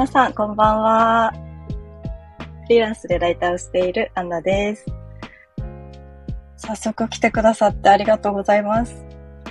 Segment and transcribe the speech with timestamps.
[0.00, 1.30] 皆さん、こんばんは。
[2.62, 4.86] フリーランスでライターをしているアンナです。
[6.56, 9.04] 早速来てくださってありがとうございます。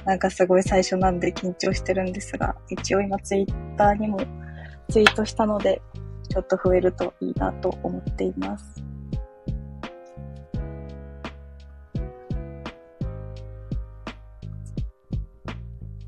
[0.05, 4.17] なんかすごい最初なんで緊張してるんですが、一応今ツイッターにも
[4.89, 5.83] ツイートしたので、
[6.27, 8.83] ちょっと増えるといいなと思っています。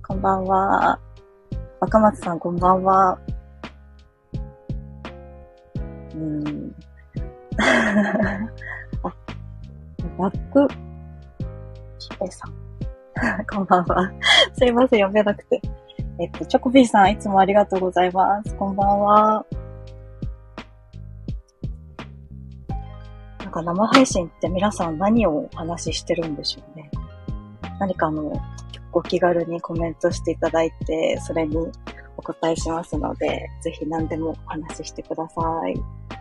[0.08, 1.00] こんばんは。
[1.80, 3.20] 若松さん、こんばんは。
[9.04, 9.14] あ、
[10.18, 10.68] バック、
[12.00, 12.54] ひべさん。
[13.52, 14.12] こんばんは。
[14.58, 15.62] すいません、読めなくて。
[16.20, 18.56] えっと、チョコビーさん、いつもありがとうございます。
[18.56, 19.46] こんばんは。
[23.40, 26.90] なんか生配信って皆さん何をお話ししてるんでしょうね。
[27.80, 28.32] 何かあの、
[28.94, 31.58] お気軽にコメントしていただいて、それに
[32.16, 36.21] お答えしますので、ぜひ何でもお話ししてください。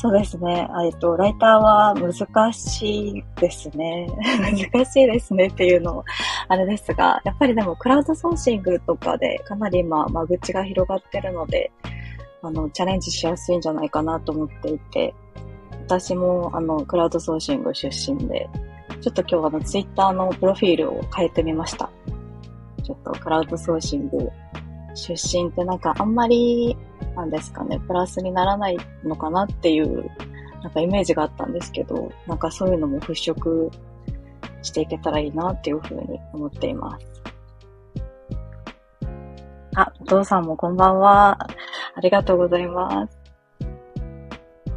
[0.00, 0.66] そうですね。
[0.82, 4.06] えっと、ライターは難しいですね。
[4.72, 6.04] 難しいですねっていうのも
[6.48, 11.70] あれですが、やっぱりでもクラウドソーシングとかでかなり今間口が広がってるので、
[12.40, 15.14] あの、チャレンジしやすいんじゃないかなと思っていて、
[15.86, 18.48] 私もあの、クラウドソーシング出身で、
[19.02, 21.90] ちょっと今日あの、ツイッターのプロフィールを変えてみました。
[22.82, 24.30] ちょっとクラウドソーシング
[24.94, 26.74] 出身ってなんかあんまり
[27.20, 30.10] なんですかね、プラスにならないのかなっていう、
[30.62, 33.70] なんかイメージがあったんですけど、なんかそういうのも払拭
[34.62, 37.06] していけたらいいなっていうふうに思っています。
[39.76, 41.38] あ、お父さんもこんばんは。
[41.94, 43.18] ありがとうございます。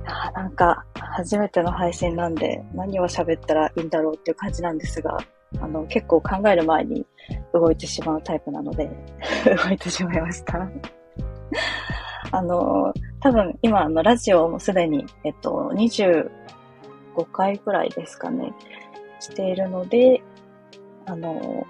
[0.05, 5.17] あなんか、初めての配信なんで、何を喋ったらいいんだろうっていう感じなんですが、
[5.61, 7.05] あの、結構考える前に
[7.53, 8.89] 動いてしまうタイプなので
[9.65, 10.59] 動いてしまいました
[12.31, 16.29] あの、多分今、あの、ラジオもすでに、えっと、25
[17.31, 18.53] 回くらいですかね、
[19.19, 20.21] しているので、
[21.05, 21.65] あの、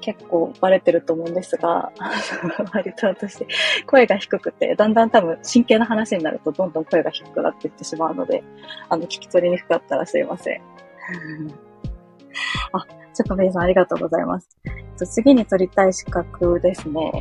[0.00, 1.90] 結構バレてると思うんですが、
[2.74, 3.46] 割と私、
[3.86, 8.44] 声が低くて、だんだん多分真剣な話になるとどんどん声が低くなっていってしまうので、
[8.88, 10.62] あの、聞き取りにくかったらすいません。
[12.72, 14.48] あ、ちょっとメイさんありがとうございます。
[14.96, 17.12] 次に取りたい資格ですね。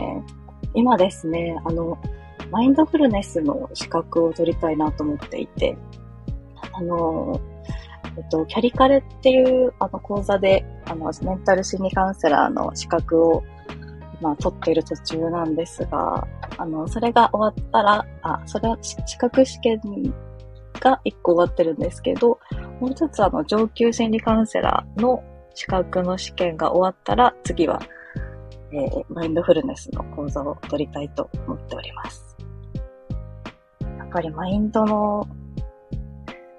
[0.73, 1.97] 今ですね、あの、
[2.53, 5.75] マインドフルネスの資格を取りたいなと思っていて、
[6.71, 7.41] あの、
[8.15, 13.43] えっと、キャリカレっていうあの講座で、あの、メンタル心理カウンセラーの資格を、
[14.21, 16.27] まあ、取っている途中なんですが、
[16.57, 19.81] あの、それが終わったら、あ、それは資格試験
[20.79, 22.39] が1個終わってるんですけど、
[22.79, 25.23] もう一つあの、上級心理カウンセラーの
[25.55, 27.81] 資格の試験が終わったら、次は、
[28.71, 32.32] えー、マインドフルネスの講座を取りたいと思っております。
[34.13, 35.27] ぱりマインドの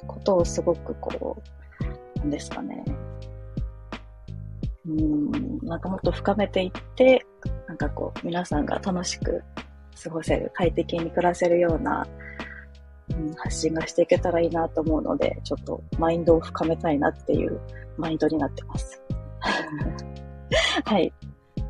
[0.09, 1.41] ことをすごくこ
[2.17, 2.85] う、なんですかね。
[4.87, 7.25] うん、なんかもっと深めていって、
[7.69, 9.43] なんかこう、皆さんが楽しく
[10.03, 12.07] 過ごせる、快適に暮らせるような、
[13.11, 17.61] うん、発信がしていけたらいいなと思うので、ちょっとマインドを深めたいなっていう
[17.97, 19.01] マインドになってます。
[20.85, 21.13] はい。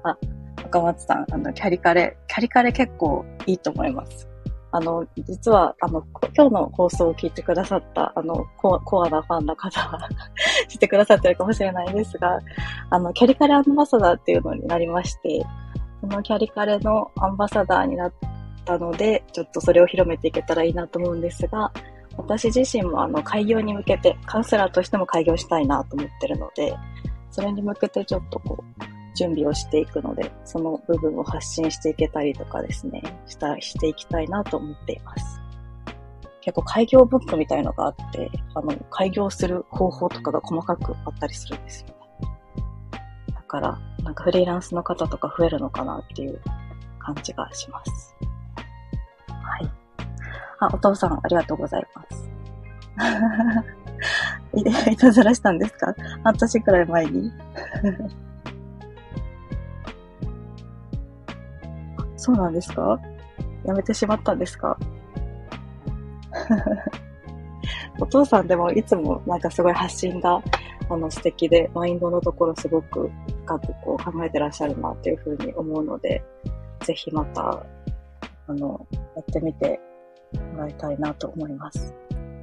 [0.03, 0.17] あ、
[0.65, 4.34] 岡松さん、あの、キャリカレ、キャリカレ結構いいと思います。
[4.77, 6.05] あの、実は、あの、
[6.37, 10.09] 今日の放送を聞いてくださった、あの、ココアなファンの方は
[10.67, 12.41] 知ってくださってるかもしれないですが、
[12.91, 15.47] あの、キャリカレアンバサダーっていうのになりまして、
[16.01, 18.13] そのキャリカレのアンバサダーになっ
[18.65, 21.71] たので、ちょっとそれを広めていけたらいいなと思うんですが、
[22.17, 26.77] 私自身もあの、開業に向けて、カウンセラーとしても開業したいなと思ってるので、
[27.31, 35.41] それに向けてちょっとこう、準備をしていくので、その部分を発信していけたりとかですね、した、していきたいなと思っています。
[36.41, 41.95] 結構開業ブックみたいのがあって、あの、開業する方法とかが細かくあったりするんですよね。
[43.35, 46.41] だから、なんかフリーランスの方とか増えるのかなっていう
[46.99, 48.15] 感じがします。
[49.29, 49.71] はい。
[50.61, 52.31] あ、お父さんありがとうございます。
[54.55, 54.61] い、
[54.93, 55.95] いたずらしたんですか？
[56.23, 57.33] 半年くらい前に
[62.25, 62.99] そうなんですか？
[63.65, 64.79] やめてしまったんですか？
[68.01, 70.43] お父さんでもいつもなんかすごい発信が
[70.91, 73.11] あの素敵で、マインドのところすごく
[73.45, 76.23] 深くこう考えてらっしゃるなっていうふうに思うので、
[76.81, 77.65] ぜひまた、
[78.47, 78.87] あの、
[79.17, 79.81] やってみて
[80.53, 81.95] もらいたいなと思います。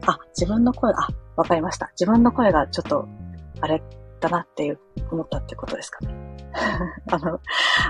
[0.08, 1.92] あ、自分の声、あ、わかりました。
[2.00, 3.08] 自分の声がちょっと、
[3.60, 3.82] あれ？
[4.22, 4.80] だなっていう、
[5.12, 6.16] 思ったってことですかね。
[7.12, 7.40] あの、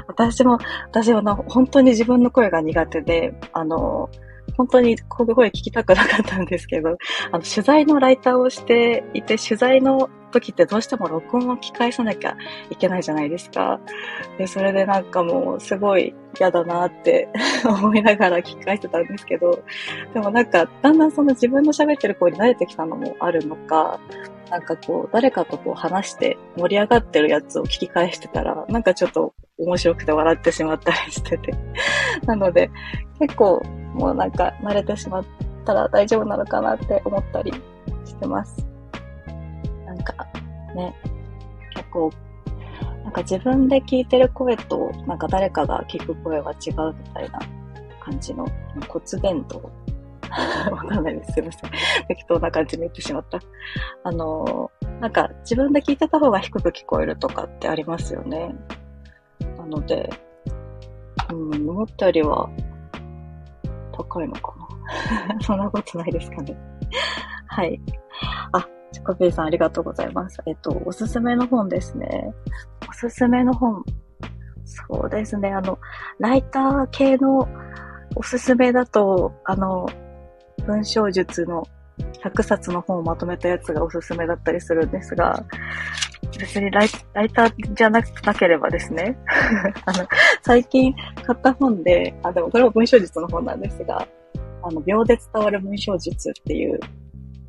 [0.07, 0.57] 私も、
[0.87, 4.09] 私は本当に自分の声が苦手で、あの、
[4.57, 6.97] 本当にこう声聞きたくなかったんですけど、
[7.31, 12.35] あの、取材のライターをしていて、取材の時ってどうしても録音を聞き返さなきゃ
[12.69, 13.79] いけないじゃないですか。
[14.37, 17.29] で、それでなんかもうすごい嫌だなって
[17.65, 19.63] 思いながら聞き返してたんですけど、
[20.13, 23.99] でもなんかだんだんその自分の喋ってる声に慣れてきたのもあるのか、
[24.51, 31.53] なんかこう誰かとこう話して盛り上がってるやつを聞き返してたら、なんかちょっと面白くて笑ってしまったりしてて。
[32.27, 32.69] なので
[33.19, 33.61] 結構
[33.93, 35.25] もうなんか慣れてしまっ
[35.65, 37.53] たら大丈夫なのかなって思ったり
[38.05, 38.67] してます。
[39.85, 40.13] なんか
[40.75, 40.93] ね、
[41.73, 42.11] 結構、
[43.03, 47.39] なんか自分で聞いてる声と、なんか誰かが聞く声は違うみたいな
[48.01, 48.45] 感じの
[48.87, 49.61] 骨伝導
[50.71, 51.33] わかんないです。
[51.33, 51.71] すいません。
[52.07, 53.39] 適当な感じに言ってしまった。
[54.03, 58.55] あの、なんか自分で聞いてた方が低く聞こえるとかってありますよね。
[59.57, 60.09] なので、
[61.31, 62.49] うん、思ったよりは
[63.91, 65.39] 高いのかな。
[65.41, 66.57] そんなことないですかね。
[67.47, 67.81] はい。
[68.53, 70.37] あ、チョコピーさんありがとうございます。
[70.45, 72.33] えっと、おすすめの本ですね。
[72.89, 73.83] おすすめの本。
[74.65, 75.51] そうですね。
[75.51, 75.79] あの、
[76.19, 77.47] ライター系の
[78.15, 79.87] おすすめだと、あの、
[80.65, 81.67] 文章術の
[82.23, 85.43] 100冊の本をまとめたやつがおすすめだったりするんですが、
[86.39, 89.17] 別にライライターじゃなくなければですね、
[89.85, 90.07] あの、
[90.43, 90.93] 最近
[91.25, 94.07] 買った本で、あ、でもこれも文章術の本なんですが、
[94.63, 96.79] あの、秒で伝わる文章術っていう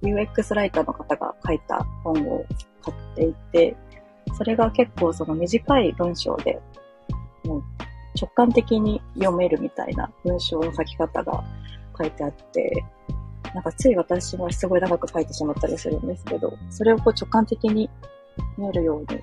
[0.02, 2.44] UX ライターの方が書いた本を
[2.82, 3.76] 買っていて、
[4.36, 6.60] それが結構その短い文章で、
[7.44, 7.62] もう
[8.20, 11.44] 直感的に読めるみたいな文章の書き方が
[11.98, 12.84] 書いてあって、
[13.54, 17.90] なんかつい私はすごい長く書いてしまったりするんですけど、それをこう直感的に
[18.56, 19.20] 見えるように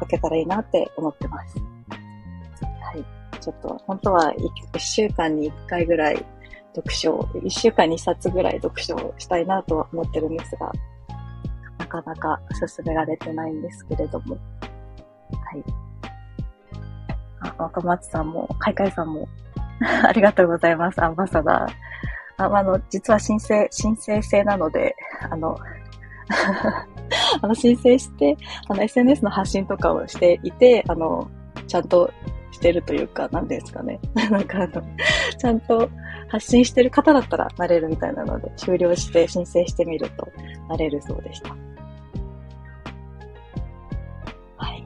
[0.00, 1.58] 書けたらいいなって思ってます。
[1.58, 3.40] はい。
[3.40, 4.32] ちょっと本当は
[4.74, 6.24] 1週間に1回ぐらい
[6.74, 10.72] 読書を、1週間に1冊ぐらい読書をしたいなとは思ってるんですが、
[11.78, 14.34] なかなか進められてないんですけれども。
[14.34, 14.40] は
[15.58, 15.64] い。
[17.40, 19.28] あ、若松さんも、かいかいさんも
[20.06, 21.72] ありがとうございます、アンバサダー。
[22.46, 24.96] ああの、実は申請、申請制なので、
[25.30, 25.56] あの、
[27.42, 28.36] あの、申請して、
[28.68, 31.30] あの、SNS の発信とかをしていて、あの、
[31.66, 32.10] ちゃんと
[32.52, 33.98] してるというか、なんですかね。
[34.30, 34.82] なんかあの、
[35.38, 35.88] ちゃんと
[36.28, 40.28] 発信してる方だったらなれるみたいなので、終了して申請してみると
[40.68, 41.50] なれるそうでした。
[44.56, 44.84] はい。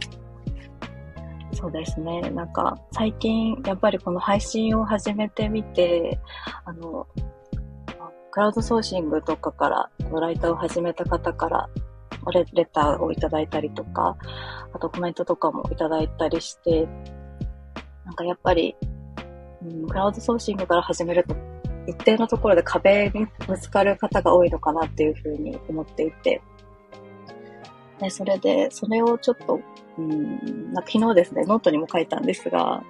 [1.53, 2.21] そうですね。
[2.31, 6.19] なんか、最近、やっぱりこの配信を始めてみて、
[6.65, 7.07] あの、
[8.37, 9.91] クラウドソーシングとかから、
[10.21, 11.71] ライターを始めた方から
[12.35, 14.19] レ、レターをいただいたりとか、
[14.75, 16.87] あとコメントとかもいただいたりして、
[18.05, 18.77] なんかやっぱり
[19.65, 21.35] うん、クラウドソーシングから始めると、
[21.87, 26.43] 一定のところで壁にぶつかる方が多いのかなっていうふうに思っていて、
[28.03, 29.61] で、それで、それをちょっと、
[29.97, 32.83] うん、な昨日ですね、ノートにも書いたんですが、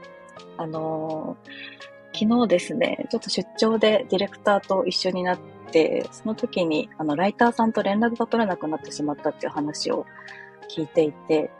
[0.57, 5.39] あのー、昨日ですね、ちょっと出張でディレクターと一緒になっ
[5.71, 10.07] て、その時に、あの、ライターさんと連絡が取れなくなってしまったっていう話を
[10.75, 11.51] 聞いていて、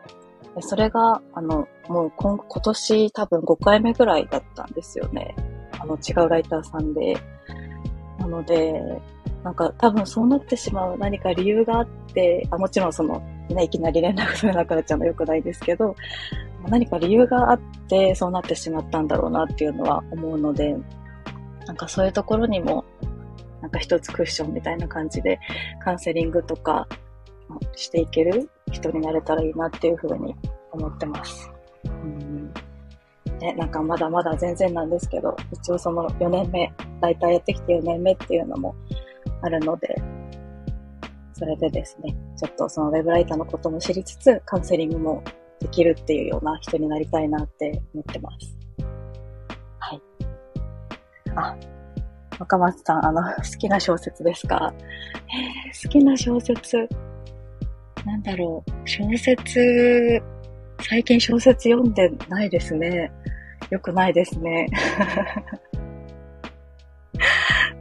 [0.61, 5.37] それが、あの、もう今今年多分5回目ぐらいだったんですよね。
[5.79, 7.19] あの、違うライターさんで。
[8.19, 8.81] なので、
[9.45, 13.21] なんか多分そうなってしまう何か理由があって、あもちろんその、
[13.51, 15.95] ね、いきなり連絡取れなくなっちゃうのは良くないですけど、
[16.69, 20.77] 何か理由があってそうなってしまったんだろうなっていうのは思うので、
[21.67, 22.85] なんかそういうところにも、
[23.61, 25.39] なんか一つクッションみたいな感じで
[25.83, 26.87] カウンセリングとか
[27.75, 30.35] していける人になれたらいいなっていうふうに
[30.73, 31.51] 思ってます。
[31.85, 32.53] うん
[33.39, 38.75] ね、なんかまだまだ全然なんですけど、一応その4年目、大体やってきて4年目っていうのも
[39.43, 39.95] あるので、
[41.35, 45.23] それでですね、ちょっとそのウェブライターのことも知りつつ、カウンセリングも
[45.61, 48.57] できるっていうような人になりたいなって思ってます。
[49.79, 50.03] はい。
[51.35, 51.57] あ、
[52.39, 54.73] 若松さん、あの、 好きな小説ですか？
[54.77, 56.89] えー、好きな小説。
[58.05, 60.23] なんだろう、小説、
[60.81, 63.11] 最近小説読んでないですね。
[63.71, 64.67] よくないですね。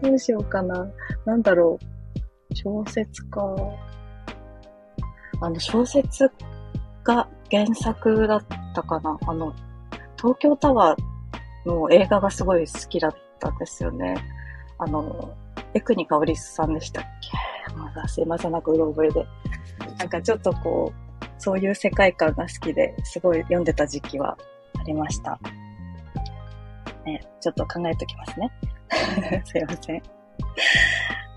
[0.02, 0.88] どうしようかな。
[1.26, 1.86] なんだろう。
[2.56, 3.56] 小説か。
[5.42, 6.32] あの、小説
[7.04, 9.18] が原作だったかな？
[9.28, 9.54] あの、
[10.18, 14.16] 東京タワーの映画がすごい好きだったんですよね。
[14.78, 15.36] あの、
[15.74, 17.04] エクニカオリスさんでしたっ
[17.68, 17.74] け？
[17.76, 19.26] まだすいません、なんかうろ覚えで。
[19.98, 24.38] なんかちょっとこう、そういう世界観が好きですごい読んでた時期は
[24.80, 25.40] ありました。
[27.06, 28.52] ね、ちょっと考えときますね。
[29.46, 30.02] すいません。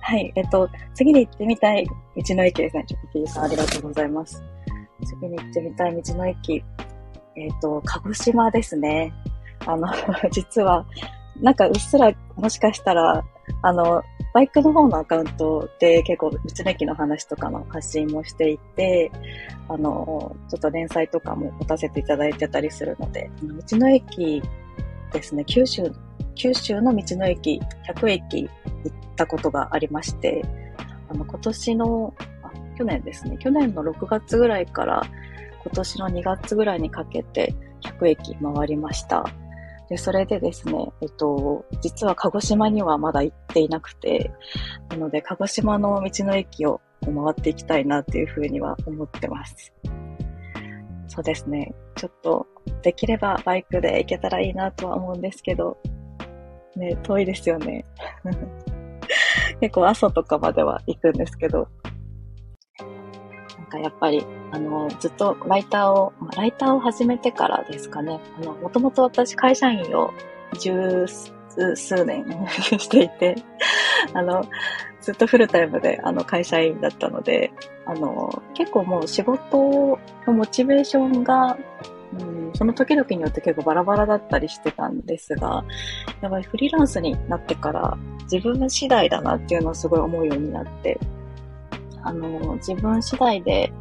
[0.01, 0.33] はい。
[0.37, 2.85] えっと、次に行ってみたい道の駅ですね。
[2.87, 4.43] ちょっと P さんありがとうございます。
[5.05, 6.65] 次に行ってみたい道の駅。
[7.37, 9.13] えっと、鹿児島ですね。
[9.67, 9.89] あの、
[10.31, 10.87] 実は、
[11.41, 13.25] なんかうっすら、もしかしたら、
[13.63, 14.03] あの、
[14.35, 19.11] バイクの方のアカウントで結構道の駅の話とかの発信もしていて、
[19.69, 24.43] あの、ちょっと連載とかも持たせていただいてたりするので、道の駅
[25.13, 25.91] ですね、九州、
[26.35, 30.43] 九州の道の駅、100駅行ったことがありまして、
[31.09, 32.15] あの、今年の、
[32.79, 35.03] 去年ですね、去年の6月ぐらいから
[35.65, 39.25] 今年の2月ぐらいにかけて100駅回りました。
[39.89, 44.31] で、それでですね、えっと、実は鹿児島にはまだ行っていなくて、
[44.91, 49.73] なので、鹿児島の道の駅を回っていきたいなっていうふうには思ってます。
[51.09, 51.75] そうですね。
[51.97, 52.47] ちょっと、
[52.83, 55.79] できればバイクで行けたらいいなとは思うんですけど、
[56.77, 57.85] ね、遠いですよね。
[59.61, 61.67] 結構阿蘇とかまでは行くんですけど、
[63.69, 70.13] かやっぱり、あの、ずっとライターを、ライターを始めてからですかね、あの、もともと私会社員を
[70.59, 71.07] 十
[71.75, 72.25] 数年
[72.57, 73.37] していて、
[74.15, 74.45] あの、
[75.01, 77.53] ずっとフルタイムであの会社員だったので、
[77.87, 81.57] あの、結構もう仕事のモチベーションが、
[82.19, 85.65] うん、その時々によって結構バラバラだったりしてたんですが、
[86.21, 87.97] やっぱりフリーランスになってから
[88.31, 90.99] 自分次第だなっていうのをすごい思うようになって、
[92.03, 93.73] あの、自分次第で、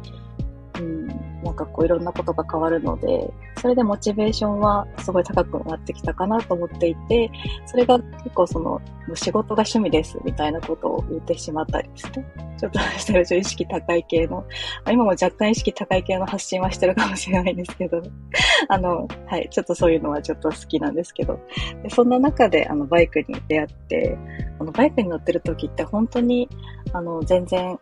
[1.42, 7.30] なんかこういろんなことが変わるので、それでモチベーションはすごい高くなってきたかなと思っていて、
[7.66, 8.80] それが結構その、
[9.14, 12.26] 仕事が趣味ですみたいなことを言ってしまったりですね。
[12.58, 14.44] ちょっとしたら意識高い系の、
[14.90, 18.02] 今も若干意識高い系の発信はしてるかもしれないんですけど、
[18.68, 21.38] あの、はい、ちょっとそういうのはちょっと好きなんですけど、
[21.82, 24.18] でそんな中であのバイクに出会って、
[24.58, 26.48] あのバイクに乗ってる時って本当に、
[26.92, 27.78] あの、全然、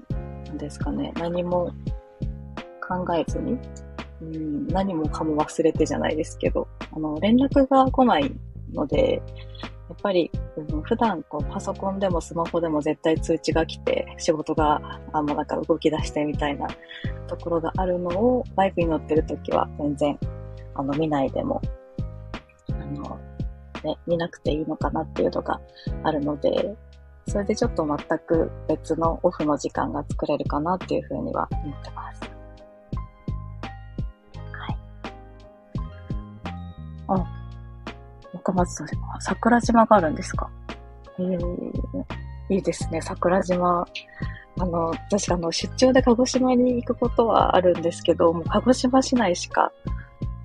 [0.55, 1.73] ですかね、何も
[2.87, 3.59] 考えずに、
[4.23, 8.33] うん、何もかも忘れてじゃないですけど、あの、連絡が来ない
[8.73, 9.23] ので、
[9.89, 14.81] やっぱり、うん、普段こうパソコンでもスマホでも絶対通知が来て、仕事が
[15.13, 16.67] あんまなんか動き出してみたいな
[17.29, 20.19] ところがあるのを、バイクに乗ってる時は全然、
[20.75, 21.61] あの、見ないでも、
[22.71, 23.19] あの、
[23.85, 25.61] ね、見なくていいのかなっていうのが
[26.03, 26.77] あるので、
[27.29, 32.36] それでちょっと全く別のオフの時間が作れるかなっていうふうには思ってます。
[38.35, 38.89] 若松さん、
[39.21, 40.51] 桜島があるんですか？
[41.19, 41.23] え
[42.51, 43.87] えいいですね、桜島。
[44.59, 49.73] あの、確かあの、出張で鹿児島に行くことはあるんですけど、もう鹿児島市内しか、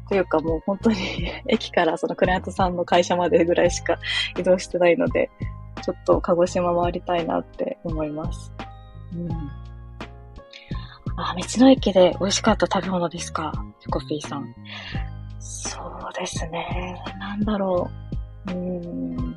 [0.09, 0.97] というかもう本当に
[1.47, 3.97] 駅からそのクライアントさんの会社までぐらいしか
[4.37, 5.29] 移動してないので、
[5.81, 8.51] ちょっと鹿児島回りたいなって思います。
[9.13, 9.31] うん。
[11.17, 13.51] あ、道の駅で美味しかった食べ物ですか？
[13.79, 14.53] チョコピーさん。
[15.39, 15.90] そう
[16.21, 17.01] ですね。
[17.19, 17.89] なんだろ
[18.47, 18.51] う。
[18.51, 19.35] うーん。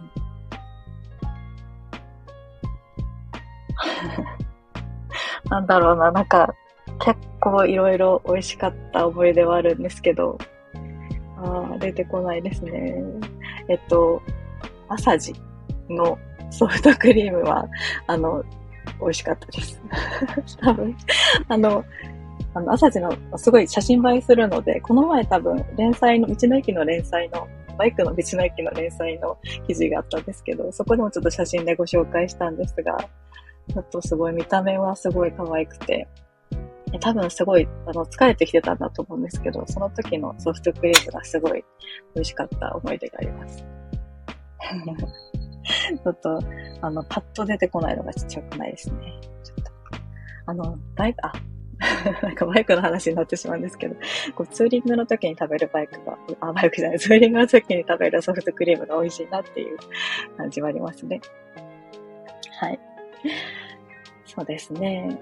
[5.48, 6.12] なんだろうな。
[6.12, 6.54] なんか、
[7.00, 10.36] 結構いろいろ美味しかった思い出はあるんですけど、
[11.38, 13.02] ああ、出てこないですね。
[13.68, 14.20] えっと、
[14.88, 15.34] 朝地
[15.88, 16.18] の
[16.50, 17.66] ソフトクリームは、
[18.06, 18.44] あの、
[19.00, 19.80] 美味しかったです。
[20.60, 20.96] 多分、
[21.48, 21.84] あの、
[22.54, 32.96] あの、朝地のすごい写真映えするので、この前多分連載の、道の駅の連載の、バイクの道の駅の連載の記事があったんですけど、そこでもちょっと写真でご紹介したんですが、
[33.72, 36.06] ちょっとすごい見た目はすごい可愛くて、
[37.00, 41.64] 多分すごい、あの、疲れてきてたんだと思うんですけど、その時のソフトクリームがすごい
[42.14, 43.66] 美味しかった思い出があります。
[46.04, 46.38] ちょっと、
[46.82, 49.18] あの、パッと出てこないのがちっちゃくないですね。
[49.42, 49.72] ちょっと。
[50.46, 51.32] あの、バイク、あ、
[52.22, 53.96] なんかバイクの話になってしまうんですけど、
[54.34, 59.78] こうツーリングの時に食べるバイクが、あ、バイクじゃない、ツーリングの時に食べるソフトクリームが美味しいなっていう
[60.36, 61.20] 感じはありますね。
[62.60, 62.78] はい。
[64.24, 65.18] そうですね。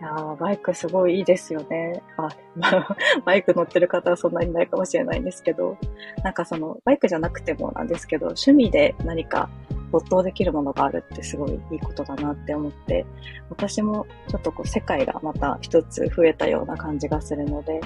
[0.00, 2.02] いやバイクすごいいいですよね。
[2.16, 5.78] あ、まあ、バイク乗ってる方はそんなにないかもしれないんですけど、
[6.22, 9.48] なんかその、バイクじゃなくてもなんですけど、趣味で何か
[9.94, 13.06] 没頭できるものがあるってすごいいいことだなって思って、
[13.48, 17.80] 私もちょっとこう世界がまた一つ増えたような感じがするので、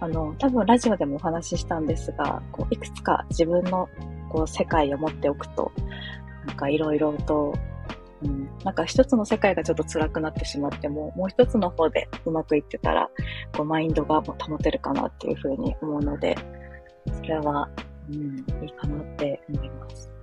[0.00, 3.88] あの、多分ラジオでもお話ししたんですが、こういくつか自分の
[4.30, 5.70] こう世界を持っておくと、
[6.44, 7.54] なんかいろいろと
[8.22, 13.10] うん、なんか一つの世界がちょっと辛くなってしまっても、もう一つの方でうまくいってたら、
[13.56, 16.36] こうマインドが保てるかなっていうふうに思うので、
[17.12, 17.68] それは、
[18.08, 20.13] うん、いいかなって思います。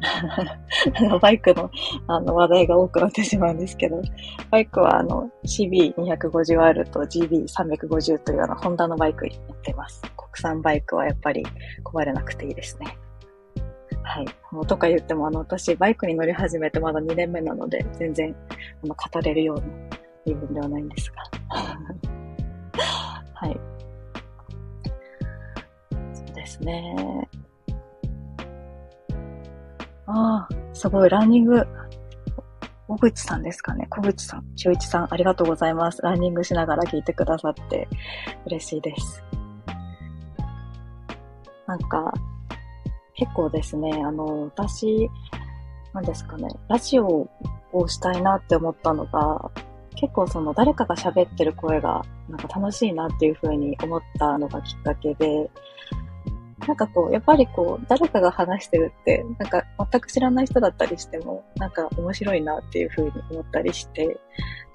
[1.20, 1.70] バイクの
[2.06, 4.00] あの話題が多くなってしまうんですけど、
[4.50, 10.02] バイクはあの CB250R と GB350 というあのホンダのバイクに乗ってます。
[10.16, 11.44] 国産バイクはやっぱり
[11.84, 12.98] 壊れなくていいですね。
[14.08, 14.26] はい。
[14.50, 18.34] もうとか言っても、あの、私、バイクに乗り始めてまだ2年目なので、全然、
[18.82, 19.62] あの、語れるような
[20.24, 21.22] 部分ではないんですが。
[23.34, 23.60] はい。
[26.14, 27.28] そうですね。
[30.10, 31.66] ああ、すごい、ランニング。
[32.88, 33.86] 小口さんですかね。
[33.90, 36.00] 小口さん、中一さん、ありがとうございます。
[36.00, 37.86] ランニングしながら聞いてくださって
[38.46, 39.22] 嬉しいです。
[41.66, 42.14] なんか、
[43.14, 45.10] 結構ですね、あの、私、
[45.92, 47.28] なんですかね、ラジオ
[47.72, 49.50] をしたいなって思ったのが、
[49.94, 55.50] 結構その誰かが喋ってる声がなんか楽しいなっていう風に思ったのがきっかけで、
[56.68, 64.20] なんかこう、やっぱりこう、誰かが話してるって、なんか全く知らない人だったりしても、なんか面白いなっていう風に思ったりして、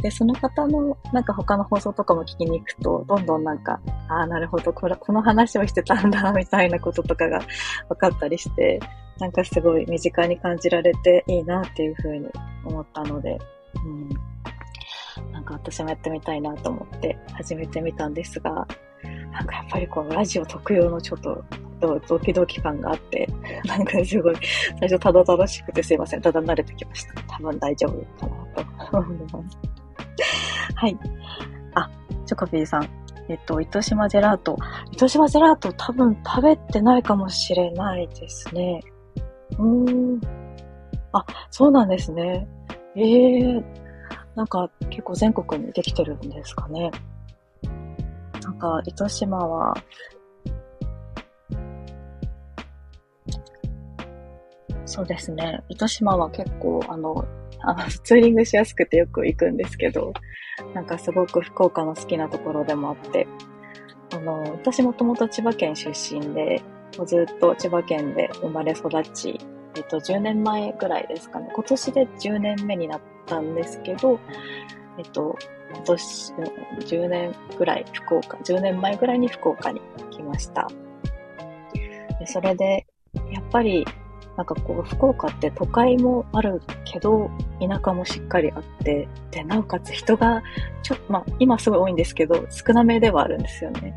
[0.02, 3.80] で、その方の、なんか他の放送とかも聞きに行くと、どんどんなんか、
[4.10, 7.42] ああ、なるほど、これ、この話をしてたんだ、 みたいなこととかが
[7.90, 8.80] 分かったりして、
[9.20, 12.28] なんかすごい身近に感じられていいなっていう風に
[12.66, 13.38] 思ったので、
[13.86, 14.10] うん。
[15.32, 18.68] なんか私もやってみたいなと思って始めてみたんですが、
[19.34, 21.44] なんかやっぱりこのラジオ特有のちょっと
[22.08, 23.28] ドキドキ感があって、
[23.66, 24.36] なんかすごい、
[24.80, 26.22] 最初たどたどしくてすいません。
[26.22, 27.22] ただ慣れてきました。
[27.24, 28.34] 多分大丈夫か
[28.78, 29.58] なと思います。
[30.76, 30.98] はい。
[31.76, 31.90] あ、
[32.26, 32.88] チョコピーさん。
[33.30, 34.58] えっと、糸島ジェラート。
[34.92, 38.82] 糸島ジェラート多分食べてないかもしれないですね。
[39.58, 40.22] うーん。
[41.14, 42.48] あ、そうなんですね。
[42.96, 43.64] ええー、
[44.36, 46.92] なんか結構全国にできてるんですかね。
[48.64, 49.76] か、糸島は
[54.86, 55.64] そうですね。
[55.70, 57.26] 糸島は結構、あの、
[57.60, 60.14] あの、ツーリングしやすくてよく行くんですけど、
[60.74, 63.28] なんかすごく福岡の好きなところでもあって、
[64.14, 66.62] あの、私もともと千葉県出身で、
[66.98, 69.40] もうずっと千葉県で生まれ育ち、
[69.76, 71.50] えっと、10年前ぐらいですかね。
[71.54, 74.20] 今年で10年目になったんですけど、
[75.00, 75.36] えっと、
[75.74, 76.34] 今年、
[76.80, 79.82] 10年ぐらい福岡、10年前ぐらいに福岡に
[80.12, 80.68] 来ました。
[82.20, 82.86] でそれで、
[83.32, 83.86] やっぱり
[84.38, 90.42] なんかこう、福岡って都会もあるけど、田舎もしっかりあって、で、なおかつ人が、
[90.82, 93.94] ちょっと、まあ、今すごい多いんですけど、少なめではあるんですよね。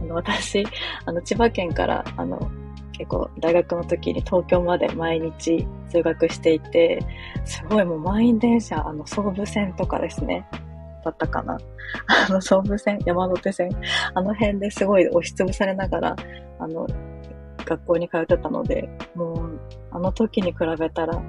[0.00, 0.64] あの、私、
[1.04, 2.48] あの、千葉県から、あの、
[2.92, 7.04] 結構大学の時に東京まで毎日通学していて、
[7.44, 10.46] すごいもう満員電車、あの、総武線とかですね。
[11.04, 11.58] だったかな。
[12.28, 13.70] あの、総武線、山手線、
[14.14, 16.16] あの辺ですごい押しつぶされながら、
[16.58, 16.86] あの、
[17.64, 19.60] 学校に通ってたので、もう、
[19.90, 21.20] あの時に比べたら、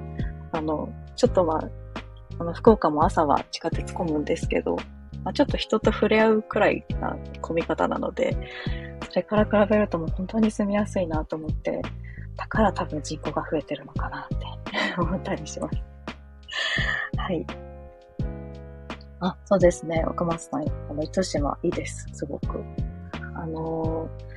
[0.52, 1.68] あの、ちょっとまあ、
[2.38, 4.76] あの、福岡も朝は地下鉄混むんですけど、
[5.24, 8.36] まあ、ちょっと人と触れ合うくらいな混み方なので、
[9.10, 11.80] それから比べるともう本当に住みやすいなと思って、
[12.36, 14.36] だから多分人口が増えてるのかなって
[15.00, 15.76] 思ったりします。
[17.16, 17.46] はい。
[19.26, 20.04] あ、そうですね。
[20.06, 22.06] 若松さん、あの、糸島いいです。
[22.12, 22.62] すごく。
[23.34, 24.34] あのー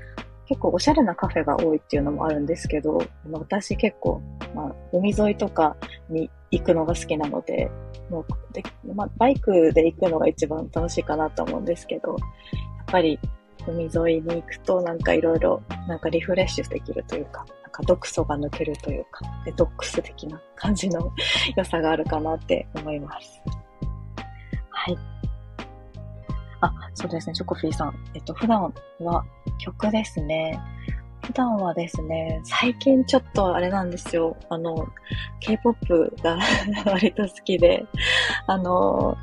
[0.47, 4.21] 結構おしゃれなカフェが多いっていうのもあるんですけど、私結構、
[4.56, 5.76] まあ、海沿いとか
[6.10, 7.69] に行くのが好きなので、
[8.10, 12.17] もうで、まあ、バイクで行くのが一番楽しいかなと思うんですけど、やっ
[12.88, 13.19] ぱり
[13.67, 21.12] 海沿いに行くとなんかいろいろなんかリフレッシュできるというか、なんか毒素が抜けるというか、デトックス的な感じの
[21.58, 23.41] 良さがあるかなって思います。
[24.88, 24.97] はい。
[26.62, 27.95] あ、そうですね、チョコフィーさん。
[28.13, 29.26] えっと、普段は
[29.60, 30.58] 曲ですね。
[31.26, 34.38] 普段はですね、最近ちょっとあれなんですよ。
[34.50, 34.88] あの、
[35.41, 36.39] K-POP が
[36.89, 37.86] 割と好きで、
[38.47, 39.17] あの、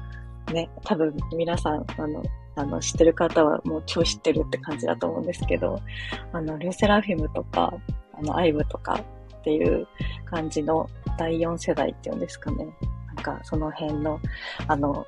[0.53, 2.23] ね、多分皆さん、あの、
[2.57, 5.81] あの、知ってる方はもう超知ってるって感じだと思うんですけど、
[6.33, 7.73] あの、リューセラフィムとか、
[8.13, 9.01] あの、アイブとか
[9.39, 9.87] っていう
[10.27, 12.69] 感じの第4世代っていうんですかね。
[13.07, 14.21] なんか、その辺の、
[14.69, 15.07] あの、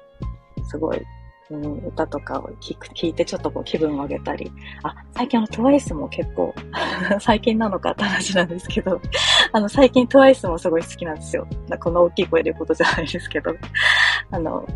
[0.69, 1.03] すごい
[1.51, 4.51] うん、歌とかを聞く聞いてちょっとこう気分を上げたり、
[4.83, 6.55] あ、最近あの TWICE も結構
[7.21, 9.01] 最近なのかって話なんですけど、
[9.53, 11.47] あの最近 TWICE もすごい好きなんですよ。
[11.81, 13.55] この大きい声で言うことじゃないですけど、
[14.33, 14.67] あの、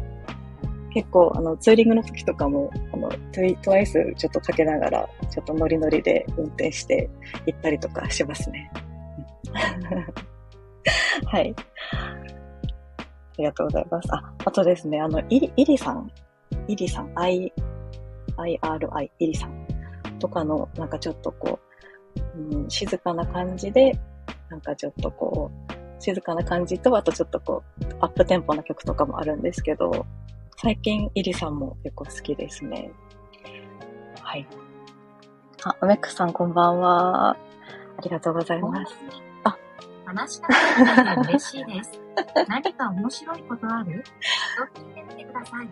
[0.92, 7.10] 結構あのツーリングの時とかも、あの TWICE ちょっとかけながら、ちょっとノリノリで運転して
[7.46, 8.70] 行ったりとかしますね。
[11.26, 11.54] はい。
[13.40, 14.08] ありがとうございます。
[14.12, 16.10] あ、あとですね、あの、イリ、イリさん
[16.68, 17.52] イリさん、I、
[18.36, 19.66] IRI、イリさん
[20.18, 21.58] とかの、なんかちょっとこ
[22.36, 23.98] う、うん、静かな感じで、
[24.50, 30.06] なんかちょっとこう、静かな感じと、あとちょっとこう、アップテンポな曲とかもあるんですけど、
[30.58, 32.92] 最近、イリさんも結構好きですね。
[34.20, 34.46] はい。
[35.64, 37.30] あ、梅クさんこんばんは。
[37.30, 37.36] あ
[38.02, 39.29] りがとうございます。
[40.10, 41.92] あ、話し方が嬉しいです。
[42.48, 44.02] 何か面白いことある？
[44.74, 45.68] と聞いてみてください。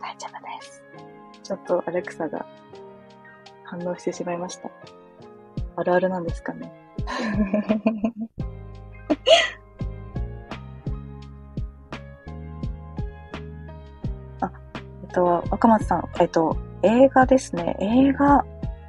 [0.00, 0.82] 大丈夫です。
[1.42, 2.44] ちょっとアレクサが
[3.64, 4.68] 反応してしまいました。
[5.76, 6.72] あるあるなんですかね。
[14.40, 14.50] あ、
[15.02, 17.76] えっと、若松さん、えっと、映画ですね。
[17.80, 18.44] 映画、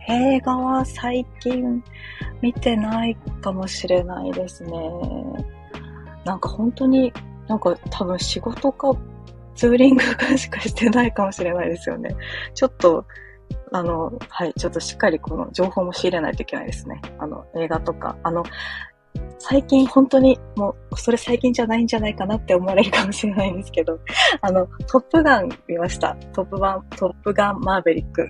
[0.08, 1.84] 映画は最近
[2.41, 4.72] 見てないかもしれないですね。
[6.24, 7.12] なんか本当に、
[7.48, 8.93] なんか多分仕事か
[9.56, 10.04] ツーリング
[10.38, 12.15] しかしてないかもしれないですよね。
[12.54, 13.06] ちょっと、
[13.72, 17.02] あの、はい、ちょっとしっかりこの情報も仕入れないといけないですね。
[17.17, 18.17] あの、映画とか。
[18.24, 18.43] あの、
[19.39, 24.00] 最近本当にもう、それ最近じゃないんじゃないかなって思われるかもしれないんですけど、
[24.41, 26.15] あの、トップガン見ました。
[26.34, 28.30] トップガン、トップガンマーベリック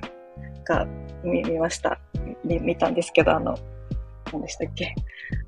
[0.68, 0.86] が
[1.24, 2.00] 見見ました。
[2.44, 3.56] 見見たんですけど、あの、
[4.32, 4.94] 何でしたっけ？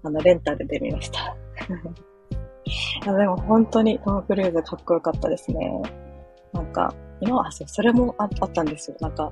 [0.04, 1.36] あの、レンタルで見ました。
[2.66, 5.82] いやでも本当にトム・クルーズかっこよかったですね。
[6.54, 8.98] なんか、今は、そう、それもあったんですよ。
[9.02, 9.32] なんか、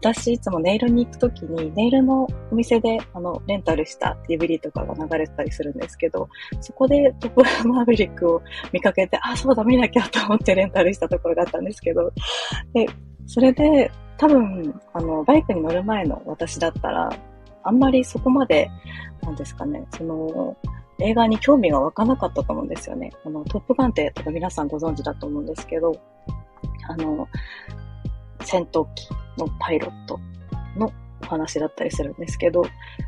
[0.00, 6.28] 私いつもネイルに行くときに、ネイルのお店で、あの、レンタルした DVD とかが流れてたりするんですけど、
[6.60, 12.12] そこでトップマーヴェリックを見かけて、あ、そうだ、見なきゃと思ってレンタルしたところがあったんですけど、
[12.72, 12.86] で、
[13.26, 17.08] それで、多分、あの、バイクに乗る前の私だったら、
[17.62, 18.68] あんまりそこまで、
[19.22, 20.56] なんですかね、その、
[21.00, 23.12] 映画に興味が湧かなかったと思うんですよね。
[23.24, 25.92] あの、トップガンって多分皆さんご存知だと思うんですけど、
[26.88, 27.28] あの、
[28.42, 30.18] 戦闘機のパイロット
[30.76, 30.90] の
[31.22, 32.64] お話だったりするんですけど、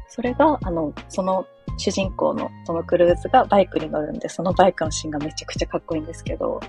[0.09, 1.45] それが、あの、その
[1.77, 6.61] 主人公のトム・クルーズがバイクに乗るんで、そのバイクのシーンがめちゃくちゃかっこいいんですけど、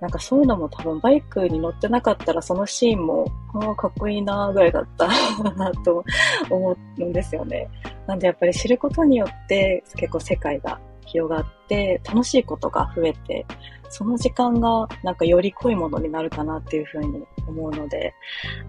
[0.00, 5.08] なんかそういうのも多分バイクに乗ってなかったらそのシーンも、ああ、かっこいいなぐらいだった
[5.56, 6.04] なと
[6.50, 7.68] 思うんですよね。
[8.06, 13.46] なんでやっぱり知ることによって結構世界が広がって楽しいことが増えて、
[13.88, 18.14] その時間がなんかより濃いものになるかなっていうふうに思うので、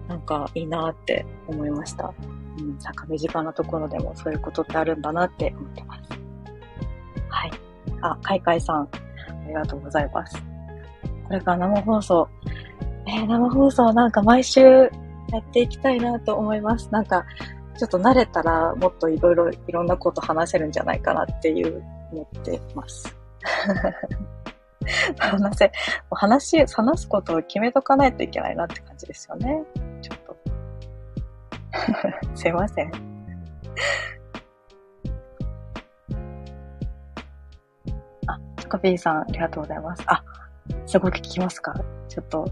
[0.06, 2.12] なんかいいなって思いました。
[2.58, 6.00] うん、なんか身近なところでもそういうことってあるんだなって思ってます。
[7.28, 7.50] はい。
[8.00, 8.88] あ、かいかいさん、あ
[9.46, 10.57] りがとうございます。
[11.28, 12.28] これから生放送。
[13.06, 14.88] えー、生放送なんか毎週や
[15.38, 16.88] っていきたいなと思います。
[16.90, 17.24] なんか、
[17.78, 23.16] ちょっと慣れたらもっといろいろいろんなこと話せるんじゃないかなっていう思ってます。
[25.18, 25.72] 話せ、
[26.10, 29.62] 話、話すことを決めとかないといけないなって感じですよね。
[30.00, 30.36] ちょっと。
[32.34, 32.90] すいません。
[38.26, 40.02] あ、チコピーさん、ありがとうございます。
[40.06, 40.22] あ、
[40.86, 41.74] すごく聞きますか？
[42.08, 42.46] ちょっと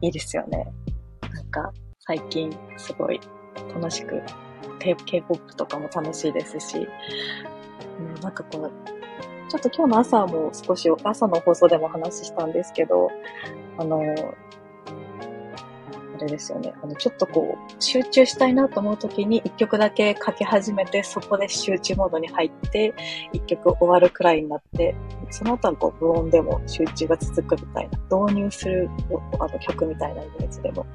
[0.00, 0.72] いいですよね。
[1.32, 3.20] なんか最近すごい
[3.74, 4.22] 楽しく
[4.78, 6.86] K-POP とかも楽しいですし、
[7.98, 8.70] うん、なんかこう、
[9.50, 13.08] ちょっと今日の朝も少し朝の放送でも話したんですけど、
[13.78, 14.02] あの、
[16.18, 16.74] あれですよね。
[16.82, 22.92] あの、ちょっとこう、集中したいなと思う時に一曲だけ書き始めて、そこで集中モードに入って、
[23.32, 24.96] 一曲終わるくらいになって、
[25.30, 28.90] その後はこう、無音でも集中が続くみたいな、導入する
[29.38, 30.86] あの曲みたいなイメージでも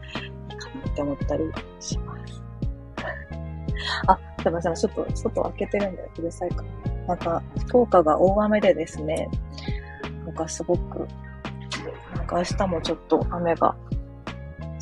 [0.50, 1.44] いいかなって思ったり
[1.80, 2.44] します。
[4.08, 4.76] あ、すいません。
[4.76, 7.08] ちょっと外開けてるんでうるさいかな。
[7.08, 9.30] なんか、福岡が大雨でですね、
[10.26, 11.08] なんかすごく、
[12.16, 13.76] なんか明日もちょっと雨が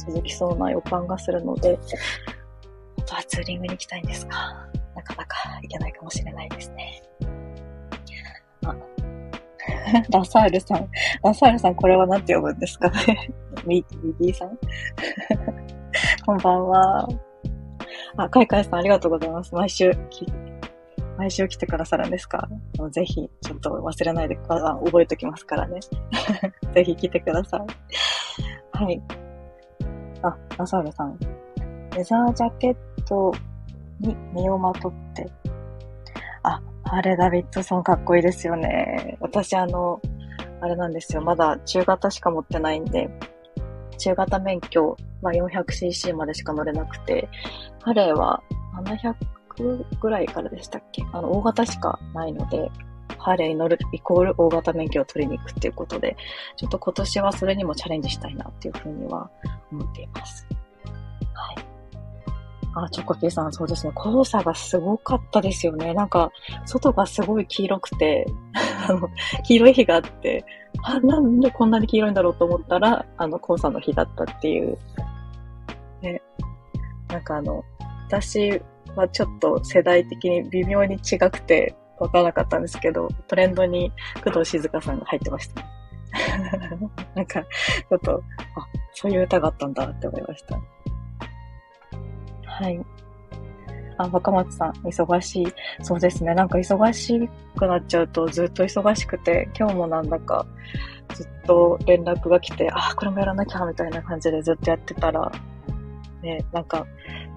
[0.05, 1.75] 続きそうな予感がするので、
[2.97, 4.33] 本当はツーリングに行きたいんですが、
[4.95, 7.01] なかなか行けないかもしれないですね。
[8.65, 8.75] あ、
[10.11, 10.87] ラサールさん。
[11.23, 13.31] ラサールさん、これは何て呼ぶんですかね？
[13.65, 14.57] ミ、ミディさん？
[16.25, 17.07] こんばんは。
[18.17, 19.53] あ、カイカイさんありがとうございます。
[19.55, 19.91] 毎週、
[21.17, 22.47] 毎週来てくださるんですか？
[22.91, 25.79] ぜひ、ちょっと忘れないで、あ覚えておきますからね。
[26.73, 28.83] ぜひ来てください。
[28.83, 29.01] はい。
[30.23, 31.17] あ、ラサールさん。
[31.95, 33.33] レザージャケット
[33.99, 35.29] に身をまとって。
[36.43, 39.17] あ、ハーレ・ダビッドソンかっこいいですよね。
[39.19, 40.01] 私あの、
[40.61, 41.21] あれなんですよ。
[41.21, 43.09] まだ中型しか持ってないんで、
[43.97, 47.29] 中型免許は 400cc までしか乗れなくて、
[47.81, 48.41] ハレーは
[48.85, 49.15] 700
[49.99, 51.03] ぐらいからでしたっけ？
[51.13, 52.71] あの、大型しかないので、
[53.21, 56.17] ハーレーに乗るイコール大型免許を取りに行くっていうことで、
[56.57, 59.29] ちょっと今年はそれにもチャレンジしたいなっていうふうには
[59.71, 60.47] 思っています。
[61.33, 61.71] はい。
[62.73, 63.93] あ、チョコピーさん、そうですね。
[63.93, 65.93] 黄砂がすごかったですよね。
[65.93, 66.31] なんか、
[66.65, 68.25] 外がすごい黄色くて、
[68.87, 69.09] あの、
[69.43, 70.45] 黄色い日があって、
[70.83, 74.77] あ、なんでこんなに黄色いんだろうと思ったら、あの、黄砂の日だったっていう。
[76.01, 76.21] ね。
[77.09, 77.63] なんかあの、
[78.07, 78.61] 私
[78.95, 83.91] はちょっと世代的に微妙に違くて、わからなかったんですけど、トレンドに
[84.23, 85.63] 工藤静香さんが入ってました。
[87.15, 88.23] なんか、ちょっと、
[88.55, 90.59] あ、そういう歌があったんだって思いました。
[92.43, 92.83] はい。
[93.97, 95.53] あ、若松さん、忙しい。
[95.83, 96.33] そうですね。
[96.33, 100.43] なんか忙しくなっちゃうとずっと忙しくて、今日もなんだか
[101.13, 105.31] ずっと連絡が来て、あ、これもやらなきゃみたいな感じでずっとやってたら、
[106.23, 106.87] ね、なんか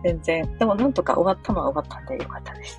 [0.03, 2.79] 全然、でもなんとか終わったのは終わったんでよかったです。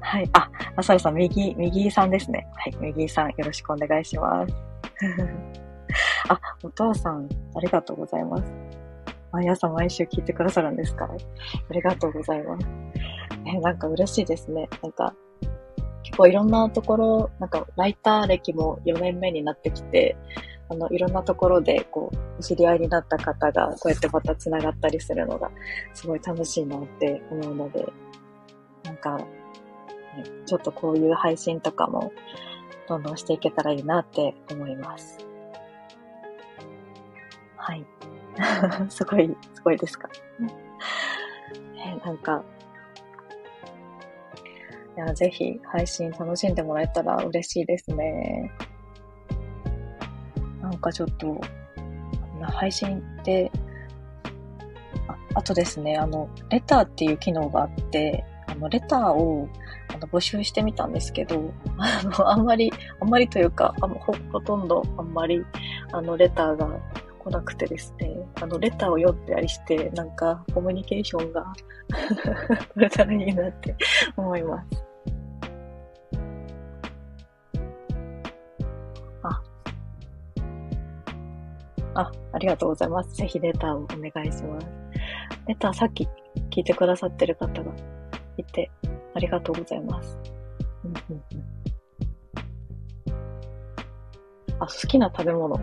[0.00, 0.28] はい。
[0.32, 2.46] あ、あさるさん、右、右さんですね。
[2.54, 2.76] はい。
[2.80, 4.54] 右さん、よろしくお願いします。
[6.28, 8.52] あ、お父さん、ありがとうございます。
[9.32, 11.06] 毎朝毎週聞いてくださるんですか？
[11.06, 12.66] ありがとうございます。
[13.46, 14.68] え、なんか嬉しいですね。
[14.82, 15.14] なんか、
[16.02, 20.16] 結構いろんなところ、なんか、ライター歴も4年目になってきて、
[20.68, 25.50] あの、いろんなところで、こう、お知り合いになった方が、こうやってまた繋がったりするのが、
[25.94, 27.86] すごい楽しいなって思うので、
[28.84, 29.18] なんか、
[30.46, 32.12] ちょっとこういう配信とかも、
[32.88, 35.18] どんどんしていけたらいいなって思います。
[37.56, 37.86] はい。
[38.90, 40.08] すごい、すごいですか。
[41.76, 42.42] えなんか、
[44.96, 48.50] いや、ぜひ配信楽しんでもらえたら嬉しいですね。
[50.60, 51.40] なんかちょっと、
[52.42, 53.50] 配信って、
[55.08, 59.48] ああとですね、あの、レターっていう機能があって、あの、レターを
[59.94, 65.44] あの募集してみたんですけど、あの、あんまり、あんまりというか、あほほとんどあんまり、
[65.92, 66.68] あの、レターが
[67.18, 71.52] 来なくてですね、あの、レターを読んだりして、なんか、コミュニケーションが
[72.74, 73.76] 取れたらいいなって
[74.16, 74.84] 思います。
[79.22, 79.42] あ。
[81.94, 83.14] あ、ありがとうございます。
[83.14, 84.66] ぜひレターをお願いします。
[85.46, 86.08] レターさっき
[86.50, 87.72] 聞いてくださってる方が
[88.36, 88.70] いて、
[89.22, 90.18] りがとうございます。
[90.84, 91.42] うんうんうん、
[94.58, 95.56] あ、好きな食べ物。
[95.56, 95.62] 好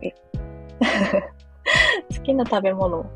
[0.00, 0.12] き
[2.18, 3.06] 好きな食べ物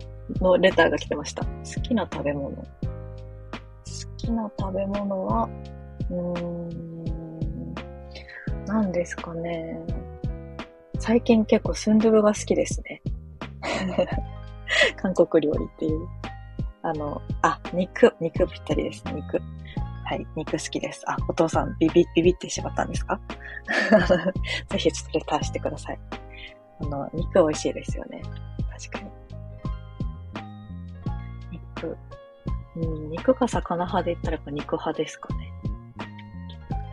[0.40, 1.44] のレターが来てました。
[1.44, 1.50] 好
[1.82, 2.56] きな食べ物。
[2.56, 2.64] 好
[4.16, 5.48] きな食べ物は、
[6.10, 6.38] うー
[6.74, 7.74] ん、
[8.66, 9.78] 何ですかね。
[10.98, 13.02] 最近結構スンドゥブが好きですね。
[14.96, 16.17] 韓国料理っていう。
[16.82, 19.40] あの、あ、肉、肉ぴったりです、肉。
[20.04, 21.04] はい、肉好きです。
[21.10, 23.20] あ、お父さん、ビビ、ビビってしまったんですか？
[24.70, 25.98] ぜひちょっとレターしてください。
[26.80, 28.22] あの、肉美味しいですよね。
[28.90, 29.10] 確かに。
[31.52, 31.98] 肉。
[32.76, 35.52] うん、肉か魚派で言ったらやっぱ肉派ですかね。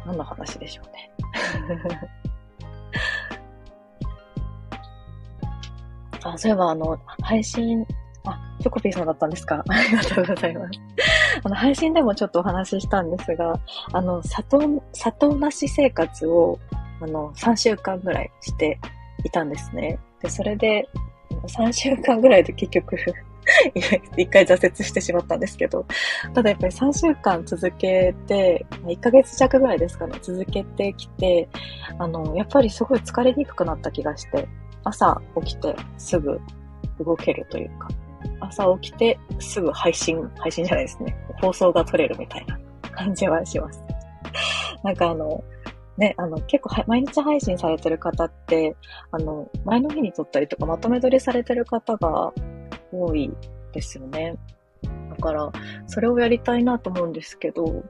[0.05, 1.11] 何の話でしょうね。
[6.23, 7.85] あ、そういえばあの、配信、
[8.25, 9.63] あ、チョコピーさんだったんですか？
[9.69, 10.79] ありがとうございます。
[11.43, 13.59] あの、配信でもちょっとお話ししたんですが、
[13.93, 16.59] あの、砂糖、砂糖なし生活を、
[17.01, 18.79] あの、3週間ぐらいして
[19.23, 19.99] いたんですね。
[20.21, 20.87] で、それで、
[21.47, 22.95] 3週間ぐらいで結局
[24.17, 25.85] 一回挫折してしまったんですけど、
[26.33, 31.47] ただやっぱり3週間続けて、1ヶ月弱ぐらいですかね、続けてきて、
[31.99, 34.47] あの、やっぱりすごい疲れにくくなった気がして、
[34.83, 36.39] 朝起きてすぐ
[36.99, 37.89] 動けるというか、
[38.39, 41.15] 朝起きてすぐ配信、配信じゃないですね。
[41.41, 42.59] 放送が撮れるみたいな
[42.91, 43.83] 感じはします。
[44.83, 45.43] なんかあの、
[45.97, 48.75] ね、あの、結構毎日配信されてる方って、
[49.11, 52.33] あの、前の日に撮ったりとかまとめ撮りされてる方が
[52.91, 53.31] 多い
[53.71, 54.35] ですよね。
[55.09, 55.51] だから、
[55.87, 57.83] それをやりたいなと思うんですけど、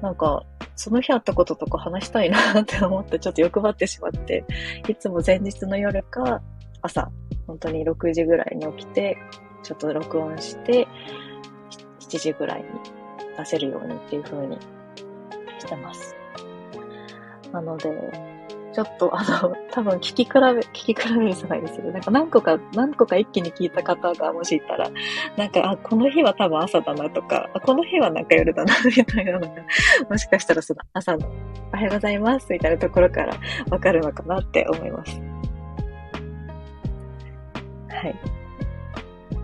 [0.00, 0.44] なんか、
[0.76, 4.44] その日あったこととか話したいなって思ってちょっと欲張ってしまって、
[4.88, 6.40] いつも前日の夜か
[6.82, 7.10] 朝、
[7.46, 9.18] 本当に6時ぐらいに起きて、
[9.62, 10.86] ちょっと録音して、
[12.00, 12.66] 7時ぐらいに
[13.36, 14.58] 出せるようにっていう風に
[15.58, 16.14] してます。
[17.52, 17.90] なので、
[18.72, 24.90] ちょっと、あの、多分聞き比べ、聞き比べるじゃないですけど、なんか何個か、何個か一気に聞いた方がもしいたら、
[25.36, 29.48] なんか、あ、この日は多分朝だなとか、あこの日はなんか夜だな、みたいなのが、
[30.08, 31.26] もしかしたらその朝の、
[31.72, 33.34] おはようございます、みたいなところから
[33.70, 35.27] わかるのかなって思います。
[38.00, 38.14] はい。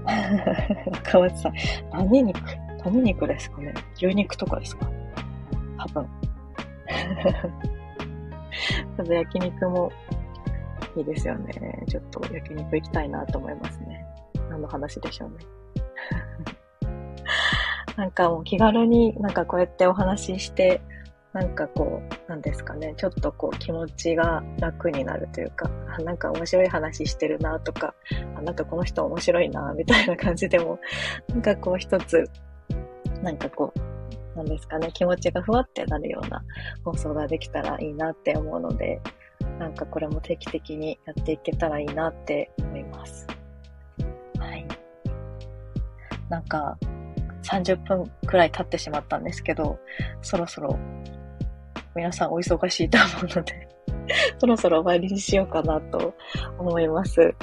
[0.93, 1.55] 若松さん、
[1.93, 2.39] 何肉
[2.85, 3.73] 何肉ですかね？
[3.97, 4.87] 牛肉とかですか？
[5.79, 6.07] 多分。
[8.97, 9.91] ただ焼肉も
[10.97, 11.83] いいですよね。
[11.89, 14.07] ちょっと焼肉行きたいなと思いますね。
[14.51, 15.37] 何の話でしょうね。
[17.97, 20.81] なんかもう気軽になんかこうやってお話しして、
[21.35, 27.93] なんかこう、なんですかね、ちょっとこう気持ちが楽になるというか、あなんか面白い話してるなとか、
[28.37, 30.79] あなんかこの人面白いなみたいな感じでも、
[31.31, 32.31] なんかこう一つ、
[33.21, 36.41] なんかこう、なんですかね、気持ちがふわってなるような
[36.85, 39.01] 放送ができたらいいなって思うので、
[39.59, 43.27] なんかこれも定期的にやっていけたらいいなって思います。
[44.39, 44.65] はい。
[46.29, 46.79] なんか、
[47.43, 49.79] 30分くらい経ってしまったんですけど、
[50.23, 50.79] そろそろ
[51.95, 53.69] 皆さんお忙しいと思うので
[54.39, 56.15] そろそろ終わりにしようかなと
[56.59, 57.35] 思います。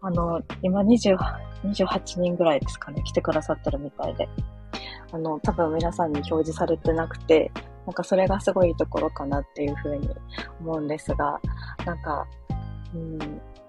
[0.00, 1.16] あの、今20
[1.64, 4.28] 28人ぐらいですかね、来てくださってるみたいで。
[5.12, 7.50] あの、多分皆さんに表示されてなくて、
[7.86, 10.08] なんかそれがすごいところかなっていうふうに
[10.60, 11.40] 思うんですが、
[11.84, 12.26] なんか、
[12.94, 13.18] うん、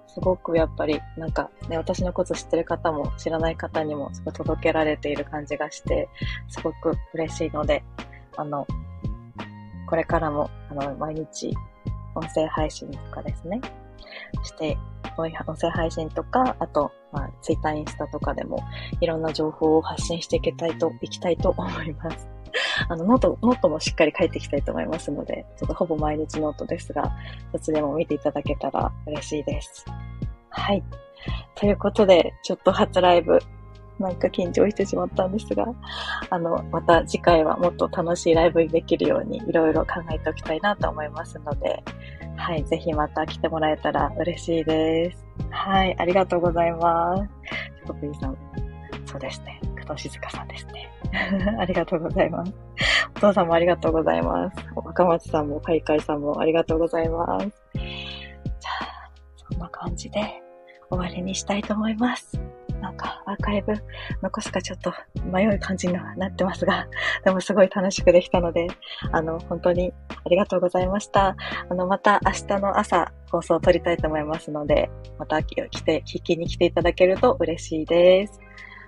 [0.08, 6.10] すごくやっぱり、なんかね、私のこと知ってる方も知らない方にもすごい届けられている感じがして、
[6.48, 7.84] すごく嬉しいので、
[8.38, 8.66] あの、
[9.94, 11.54] これからも、あの、毎日、
[12.16, 13.62] 音声配信とかですね、
[14.42, 14.76] して、
[15.20, 18.58] 音声配信とか、あと、まあ、ツイッター、インスタとかでも、
[19.02, 22.28] いろんな情報を発信していきたいと、いきたいと思います。
[22.90, 27.12] あの、 note、note もしっかり書いていきたいと思いますので、ちょっとほぼ毎日ノートですが、
[27.52, 29.86] そっちでも見ていただけたら嬉しいです。
[30.50, 30.84] はい。
[31.54, 33.38] ということで、ちょっと初ライブ、
[34.00, 35.66] なんか緊張してしまったんですが、
[36.30, 41.84] あの、また次回はもっと楽しいライブにできるようにいろいろ考えておきたいなと思いますので、
[42.36, 45.26] はい、ぜひまた来てもらえたら嬉しいです。
[45.50, 47.24] はい、ありがとうございます。
[47.78, 48.38] チョコピーさん、
[49.06, 49.62] そうですね。
[49.86, 50.90] 工藤静香さんですね。
[51.60, 52.54] ありがとうございます。
[53.16, 54.58] お父さんもありがとうございます。
[54.76, 57.48] 若松さんも、カイカイさんもありがとうございます。
[57.74, 60.20] じゃあ、そんな感じで
[60.90, 62.53] 終わりにしたいと思います。
[62.84, 63.74] なんかアーカイブ
[64.22, 64.94] 残すかちょっと
[65.32, 66.86] 迷う感じにはなってますが、
[67.24, 68.68] でもすごい楽しくできたので、
[69.14, 71.38] あの、本当にありがとうございました。
[71.70, 78.42] あの、また明日の朝放送を撮りたいと思いますので、また来て、聞きに来ていただけると嬉しいです。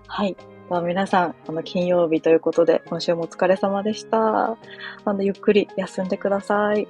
[0.07, 0.35] はい。
[0.35, 4.57] では皆さん、あの、金曜日ということで、今週もお疲れ様でした。
[5.05, 6.85] あの、ゆっくり休んでください。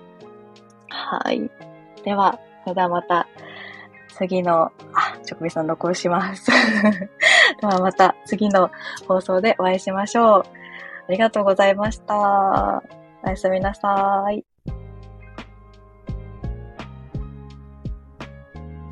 [0.90, 1.52] はい。
[2.04, 3.28] では、それではまた、
[4.18, 6.50] 次の、あ、チョコビさん残します。
[7.62, 8.72] ではまた次の
[9.08, 10.44] 放送でお会いしましょう。
[11.08, 12.82] ありがとうございました。
[13.24, 14.55] おやすみなさい。